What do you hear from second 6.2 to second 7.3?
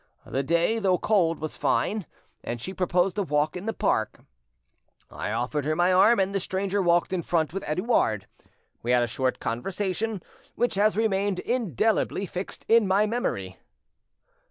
the stranger walked in